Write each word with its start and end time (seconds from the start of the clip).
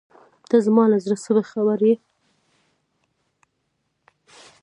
ته 0.49 0.55
زما 0.65 0.83
له 0.91 0.97
زړۀ 1.05 1.15
څه 1.23 1.31
خبر 1.51 1.79
یې. 1.87 1.95